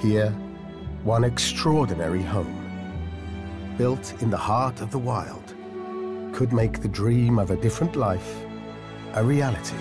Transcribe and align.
Here, 0.00 0.30
one 1.04 1.24
extraordinary 1.24 2.22
home, 2.22 2.56
built 3.76 4.14
in 4.22 4.30
the 4.30 4.36
heart 4.36 4.80
of 4.80 4.90
the 4.90 4.98
wild, 4.98 5.54
could 6.32 6.54
make 6.54 6.80
the 6.80 6.88
dream 6.88 7.38
of 7.38 7.50
a 7.50 7.56
different 7.56 7.96
life 7.96 8.34
a 9.12 9.22
reality. 9.22 9.76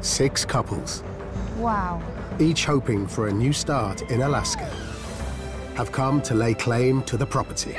Six 0.00 0.44
couples, 0.44 1.04
Wow. 1.58 2.02
each 2.40 2.64
hoping 2.64 3.06
for 3.06 3.28
a 3.28 3.32
new 3.32 3.52
start 3.52 4.02
in 4.10 4.22
Alaska, 4.22 4.68
have 5.76 5.92
come 5.92 6.20
to 6.22 6.34
lay 6.34 6.54
claim 6.54 7.02
to 7.02 7.16
the 7.16 7.26
property 7.26 7.76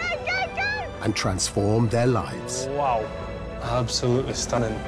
and 1.01 1.13
transform 1.13 1.89
their 1.89 2.07
lives. 2.07 2.67
Wow. 2.77 3.03
Absolutely 3.61 4.35
stunning. 4.35 4.79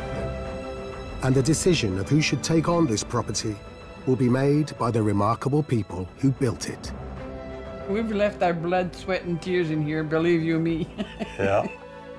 And 1.22 1.36
the 1.36 1.44
decision 1.44 2.00
of 2.00 2.08
who 2.08 2.22
should 2.22 2.44
take 2.44 2.70
on 2.70 2.88
this 2.88 3.04
property 3.04 3.56
will 4.06 4.16
be 4.16 4.30
made 4.30 4.78
by 4.78 4.90
the 4.90 5.02
remarkable 5.02 5.62
people 5.62 6.08
who 6.18 6.32
built 6.32 6.70
it. 6.70 6.92
We've 7.90 8.12
left 8.12 8.42
our 8.42 8.54
blood, 8.54 8.96
sweat, 8.96 9.24
and 9.24 9.42
tears 9.42 9.70
in 9.72 9.82
here, 9.82 10.04
believe 10.04 10.42
you 10.44 10.60
me. 10.60 10.88
Yeah. 11.38 11.68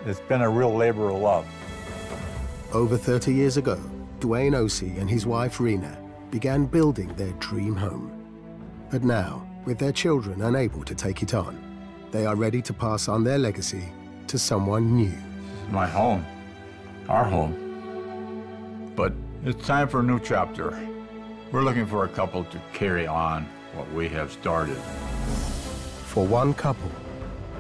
It's 0.07 0.21
been 0.21 0.41
a 0.41 0.49
real 0.49 0.75
labor 0.75 1.11
of 1.11 1.21
love. 1.21 1.47
Over 2.73 2.97
30 2.97 3.35
years 3.35 3.57
ago, 3.57 3.79
Dwayne 4.19 4.53
Osi 4.53 4.99
and 4.99 5.09
his 5.09 5.27
wife 5.27 5.61
Rena 5.61 5.99
began 6.31 6.67
building 6.67 7.15
their 7.17 7.33
dream 7.33 7.77
home. 7.77 8.11
But 8.91 9.05
now, 9.05 9.47
with 9.65 9.79
their 9.79 9.93
children 9.93 10.43
unable 10.43 10.85
to 10.85 10.95
take 10.95 11.23
it 11.23 11.35
on, 11.35 11.59
they 12.11 12.27
are 12.27 12.37
ready 12.37 12.63
to 12.63 12.73
pass 12.73 13.09
on 13.09 13.25
their 13.25 13.39
legacy 13.39 13.85
to 14.27 14.39
someone 14.39 14.97
new. 14.97 15.13
My 15.71 15.87
home. 15.87 16.25
Our 17.09 17.25
home. 17.25 17.70
But 19.01 19.15
it's 19.47 19.67
time 19.67 19.89
for 19.89 20.01
a 20.01 20.03
new 20.03 20.21
chapter. 20.21 20.79
We're 21.53 21.63
looking 21.63 21.87
for 21.87 22.05
a 22.05 22.09
couple 22.09 22.45
to 22.45 22.61
carry 22.75 23.07
on 23.07 23.49
what 23.73 23.91
we 23.95 24.11
have 24.11 24.31
started. 24.31 24.77
For 26.05 26.27
one 26.27 26.53
couple, 26.53 26.91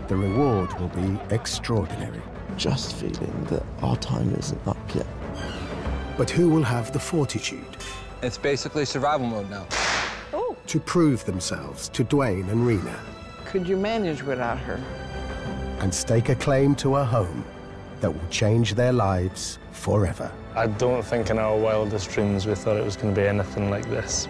the 0.08 0.16
reward 0.16 0.70
will 0.78 0.88
be 0.88 1.18
extraordinary. 1.34 2.20
just 2.58 2.96
feeling 2.96 3.44
that 3.44 3.62
our 3.80 3.96
time 3.96 4.34
isn't 4.34 4.60
up 4.68 4.76
yet. 4.94 5.06
But 6.18 6.28
who 6.28 6.50
will 6.50 6.62
have 6.62 6.92
the 6.92 6.98
fortitude 6.98 7.74
It's 8.22 8.36
basically 8.36 8.84
survival 8.84 9.26
mode 9.26 9.48
now. 9.48 9.66
Oh. 10.34 10.54
to 10.66 10.78
prove 10.78 11.24
themselves 11.24 11.88
to 11.88 12.04
Dwayne 12.04 12.50
and 12.50 12.66
Rena 12.66 13.00
Could 13.46 13.66
you 13.66 13.78
manage 13.78 14.22
without 14.22 14.58
her? 14.58 14.78
and 15.78 15.94
stake 15.94 16.28
a 16.28 16.34
claim 16.34 16.74
to 16.74 16.96
a 16.96 17.04
home 17.04 17.46
that 18.00 18.10
will 18.12 18.30
change 18.32 18.74
their 18.74 18.92
lives 18.92 19.60
forever? 19.72 20.32
I 20.56 20.66
don't 20.66 21.04
think 21.04 21.30
in 21.30 21.38
our 21.38 21.56
wildest 21.56 22.10
dreams 22.10 22.44
we 22.48 22.56
thought 22.56 22.76
it 22.76 22.84
was 22.84 22.96
going 22.96 23.14
to 23.14 23.18
be 23.20 23.28
anything 23.28 23.70
like 23.70 23.86
this. 23.88 24.26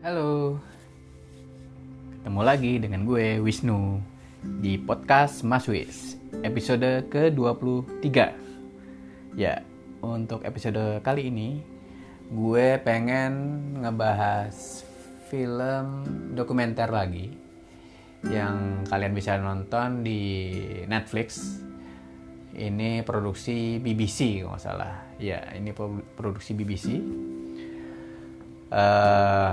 Halo, 0.00 0.56
ketemu 2.16 2.40
lagi 2.40 2.72
dengan 2.80 3.04
gue 3.04 3.36
Wisnu 3.44 4.00
di 4.64 4.80
podcast 4.80 5.44
Mas 5.44 5.68
Wis, 5.68 6.16
episode 6.40 7.04
ke-23. 7.12 8.16
Ya, 9.36 9.60
untuk 10.00 10.40
episode 10.48 11.04
kali 11.04 11.28
ini 11.28 11.60
gue 12.32 12.80
pengen 12.80 13.32
ngebahas 13.84 14.87
film 15.28 15.84
dokumenter 16.32 16.88
lagi 16.88 17.28
yang 18.26 18.82
kalian 18.88 19.12
bisa 19.14 19.36
nonton 19.36 20.02
di 20.02 20.20
Netflix. 20.88 21.60
Ini 22.58 23.06
produksi 23.06 23.78
BBC 23.78 24.42
kalau 24.42 24.56
nggak 24.56 24.64
salah. 24.64 24.94
Ya, 25.20 25.44
ini 25.54 25.70
pro- 25.76 26.02
produksi 26.16 26.56
BBC 26.56 26.98
eh 28.68 29.52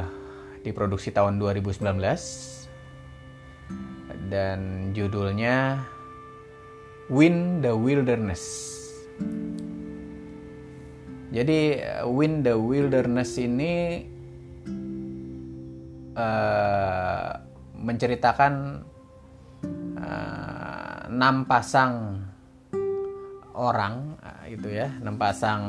diproduksi 0.66 1.14
tahun 1.14 1.38
2019 1.38 1.86
dan 4.34 4.90
judulnya 4.98 5.86
Win 7.14 7.62
the 7.62 7.70
Wilderness. 7.70 8.74
Jadi 11.30 11.78
Win 12.10 12.42
the 12.42 12.58
Wilderness 12.58 13.38
ini 13.38 14.02
eh, 16.16 17.32
menceritakan 17.76 18.54
eh, 20.00 21.00
enam 21.12 21.36
pasang 21.46 22.24
orang 23.56 24.20
eh, 24.24 24.56
itu 24.56 24.68
ya, 24.72 24.90
enam 25.04 25.16
pasang 25.20 25.62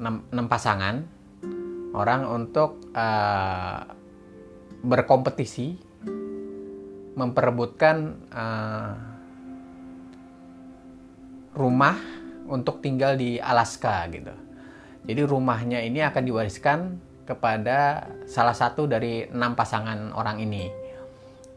enam, 0.00 0.24
enam 0.32 0.46
pasangan 0.48 0.96
orang 1.90 2.22
untuk 2.24 2.80
uh, 2.94 3.82
berkompetisi 4.80 5.76
memperebutkan 7.18 7.96
uh, 8.32 8.94
rumah 11.52 11.98
untuk 12.48 12.80
tinggal 12.80 13.18
di 13.18 13.36
Alaska 13.36 14.06
gitu. 14.08 14.32
Jadi 15.04 15.20
rumahnya 15.26 15.82
ini 15.82 16.00
akan 16.00 16.22
diwariskan 16.24 16.78
kepada 17.30 18.10
salah 18.26 18.54
satu 18.54 18.90
dari 18.90 19.30
enam 19.30 19.54
pasangan 19.54 20.10
orang 20.18 20.42
ini. 20.42 20.66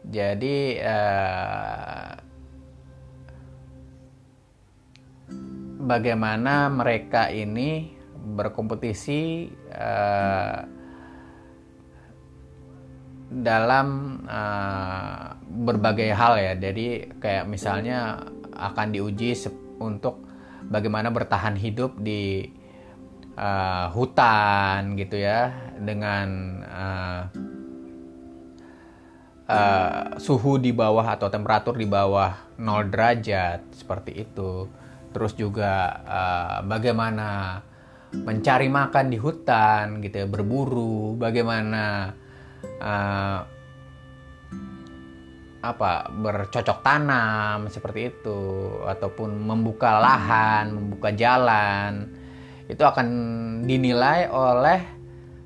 Jadi 0.06 0.78
uh, 0.78 2.24
bagaimana 5.84 6.72
mereka 6.72 7.28
ini 7.28 7.92
berkompetisi 8.24 9.52
eh, 9.68 10.58
dalam 13.28 13.88
eh, 14.24 15.24
berbagai 15.44 16.10
hal 16.16 16.40
ya. 16.40 16.52
Jadi 16.56 17.20
kayak 17.20 17.44
misalnya 17.44 18.24
akan 18.56 18.96
diuji 18.96 19.36
untuk 19.82 20.24
bagaimana 20.64 21.12
bertahan 21.12 21.60
hidup 21.60 22.00
di 22.00 22.48
eh, 23.36 23.86
hutan 23.92 24.96
gitu 24.96 25.20
ya 25.20 25.52
dengan 25.80 26.28
eh, 26.62 27.22
eh, 29.48 30.04
suhu 30.20 30.56
di 30.60 30.72
bawah 30.72 31.04
atau 31.16 31.28
temperatur 31.28 31.76
di 31.76 31.88
bawah 31.88 32.56
0 32.56 32.92
derajat 32.92 33.60
seperti 33.74 34.24
itu. 34.24 34.68
Terus 35.14 35.32
juga 35.38 35.72
eh, 36.04 36.58
bagaimana 36.66 37.60
mencari 38.14 38.70
makan 38.70 39.06
di 39.10 39.18
hutan 39.18 39.98
gitu 39.98 40.22
ya, 40.22 40.26
berburu, 40.30 41.18
bagaimana 41.18 42.14
eh, 42.62 43.38
apa 45.64 46.12
bercocok 46.12 46.84
tanam 46.84 47.72
seperti 47.72 48.12
itu 48.12 48.40
ataupun 48.84 49.32
membuka 49.32 49.96
lahan, 49.96 50.76
membuka 50.76 51.08
jalan. 51.16 52.12
Itu 52.68 52.84
akan 52.84 53.08
dinilai 53.64 54.28
oleh 54.28 54.80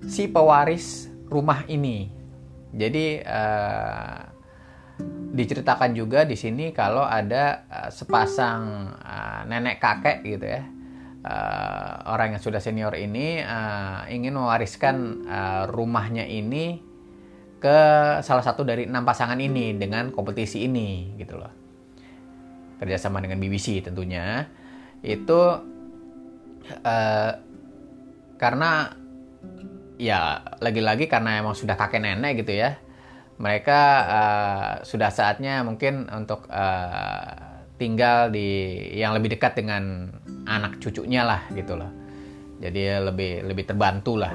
si 0.08 0.24
pewaris 0.32 1.12
rumah 1.28 1.68
ini. 1.68 2.08
Jadi 2.72 3.20
eh, 3.20 4.20
diceritakan 5.28 5.92
juga 5.92 6.24
di 6.24 6.34
sini 6.34 6.72
kalau 6.72 7.04
ada 7.04 7.68
eh, 7.68 7.90
sepasang 7.92 8.88
eh, 8.96 9.40
nenek 9.44 9.76
kakek 9.76 10.24
gitu 10.24 10.46
ya. 10.48 10.64
Eh, 11.18 11.92
orang 12.08 12.34
yang 12.34 12.42
sudah 12.42 12.58
senior 12.58 12.96
ini 12.96 13.44
eh, 13.44 14.00
ingin 14.16 14.32
mewariskan 14.32 14.96
eh, 15.28 15.64
rumahnya 15.68 16.24
ini 16.24 16.80
ke 17.58 17.78
salah 18.22 18.44
satu 18.44 18.62
dari 18.62 18.86
enam 18.86 19.02
pasangan 19.02 19.36
ini 19.36 19.76
dengan 19.76 20.08
kompetisi 20.08 20.64
ini 20.64 21.12
gitu 21.20 21.36
loh. 21.36 21.52
Kerjasama 22.80 23.20
dengan 23.20 23.36
BBC 23.42 23.84
tentunya. 23.84 24.48
Itu 25.04 25.40
eh, 26.80 27.32
karena 28.38 28.97
ya 29.98 30.40
lagi-lagi 30.62 31.10
karena 31.10 31.42
emang 31.42 31.58
sudah 31.58 31.74
kakek 31.74 32.00
nenek 32.00 32.46
gitu 32.46 32.54
ya 32.54 32.78
mereka 33.38 33.80
eh, 34.06 34.70
sudah 34.82 35.10
saatnya 35.14 35.62
mungkin 35.62 36.10
untuk 36.10 36.50
eh, 36.50 37.58
tinggal 37.78 38.34
di 38.34 38.74
yang 38.98 39.14
lebih 39.14 39.38
dekat 39.38 39.54
dengan 39.54 40.10
anak 40.44 40.82
cucunya 40.82 41.22
lah 41.22 41.46
gitu 41.54 41.78
loh. 41.78 41.88
Jadi 42.58 42.98
lebih 42.98 43.46
lebih 43.46 43.64
terbantu 43.70 44.18
lah. 44.18 44.34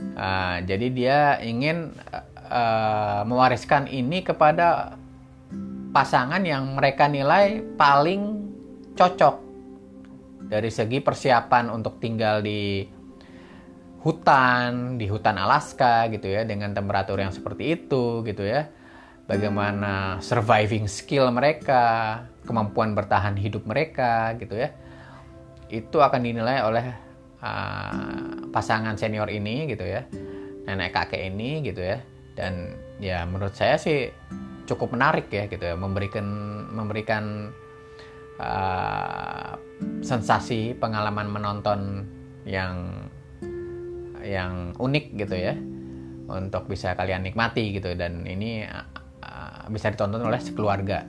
Eh, 0.00 0.56
jadi 0.68 0.86
dia 0.92 1.18
ingin 1.40 1.96
eh, 2.52 3.20
mewariskan 3.24 3.88
ini 3.88 4.20
kepada 4.20 5.00
pasangan 5.90 6.44
yang 6.44 6.76
mereka 6.76 7.08
nilai 7.08 7.64
paling 7.80 8.52
cocok. 8.94 9.48
Dari 10.50 10.68
segi 10.68 11.00
persiapan 11.00 11.72
untuk 11.72 11.96
tinggal 12.02 12.44
di 12.44 12.84
hutan, 14.00 14.96
di 14.96 15.06
hutan 15.08 15.36
Alaska 15.36 16.08
gitu 16.08 16.28
ya 16.28 16.48
dengan 16.48 16.72
temperatur 16.72 17.20
yang 17.20 17.32
seperti 17.32 17.76
itu 17.76 18.24
gitu 18.24 18.44
ya. 18.44 18.68
bagaimana 19.30 20.18
surviving 20.18 20.90
skill 20.90 21.30
mereka, 21.30 22.18
kemampuan 22.42 22.98
bertahan 22.98 23.38
hidup 23.38 23.62
mereka 23.62 24.34
gitu 24.42 24.58
ya. 24.58 24.74
Itu 25.70 26.02
akan 26.02 26.26
dinilai 26.26 26.66
oleh 26.66 26.86
uh, 27.38 28.50
pasangan 28.50 28.98
senior 28.98 29.30
ini 29.30 29.70
gitu 29.70 29.86
ya. 29.86 30.02
Nenek 30.66 30.90
kakek 30.90 31.30
ini 31.30 31.62
gitu 31.62 31.78
ya. 31.78 32.02
Dan 32.34 32.74
ya 32.98 33.22
menurut 33.22 33.54
saya 33.54 33.78
sih 33.78 34.10
cukup 34.66 34.98
menarik 34.98 35.30
ya 35.30 35.46
gitu 35.46 35.62
ya 35.62 35.78
memberikan 35.78 36.26
memberikan 36.70 37.54
uh, 38.38 39.54
sensasi 40.02 40.74
pengalaman 40.74 41.30
menonton 41.30 42.06
yang 42.46 43.06
yang 44.24 44.76
unik 44.76 45.16
gitu 45.16 45.36
ya 45.36 45.54
untuk 46.30 46.70
bisa 46.70 46.94
kalian 46.94 47.26
nikmati 47.26 47.74
gitu 47.74 47.92
dan 47.98 48.22
ini 48.22 48.62
uh, 48.64 49.66
bisa 49.70 49.90
ditonton 49.90 50.22
oleh 50.22 50.38
sekeluarga. 50.38 51.06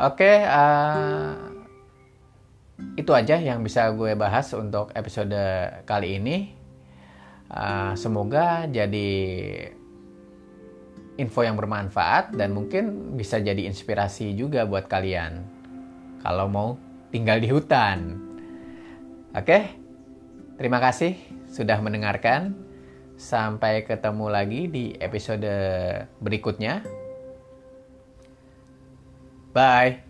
Oke, 0.00 0.24
okay, 0.24 0.36
uh, 0.48 1.36
itu 2.96 3.12
aja 3.12 3.36
yang 3.36 3.60
bisa 3.60 3.92
gue 3.92 4.16
bahas 4.16 4.48
untuk 4.56 4.94
episode 4.96 5.36
kali 5.84 6.16
ini. 6.16 6.36
Uh, 7.50 7.98
semoga 7.98 8.64
jadi 8.70 9.10
info 11.18 11.42
yang 11.42 11.58
bermanfaat 11.58 12.32
dan 12.32 12.54
mungkin 12.54 13.12
bisa 13.18 13.42
jadi 13.42 13.66
inspirasi 13.66 14.32
juga 14.38 14.64
buat 14.64 14.86
kalian 14.86 15.42
kalau 16.22 16.46
mau 16.48 16.68
tinggal 17.10 17.42
di 17.42 17.50
hutan. 17.50 18.16
Oke, 19.34 19.76
terima 20.56 20.78
kasih 20.80 21.39
sudah 21.50 21.78
mendengarkan. 21.82 22.54
Sampai 23.20 23.84
ketemu 23.84 24.26
lagi 24.32 24.64
di 24.70 24.84
episode 24.96 25.44
berikutnya. 26.24 26.80
Bye. 29.52 30.09